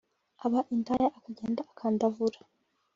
[0.45, 2.39] aba indaya akagenda akandavura